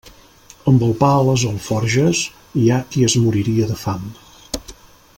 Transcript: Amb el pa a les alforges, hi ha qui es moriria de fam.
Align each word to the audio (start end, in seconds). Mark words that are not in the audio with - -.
Amb 0.71 0.85
el 0.85 0.95
pa 1.01 1.09
a 1.17 1.19
les 1.27 1.43
alforges, 1.51 2.23
hi 2.63 2.65
ha 2.69 2.81
qui 2.95 3.07
es 3.11 3.19
moriria 3.27 3.71
de 3.75 3.79
fam. 3.87 4.13